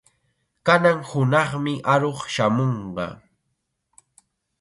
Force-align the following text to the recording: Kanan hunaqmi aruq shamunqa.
Kanan 0.65 0.99
hunaqmi 1.09 1.73
aruq 1.93 2.19
shamunqa. 2.33 3.07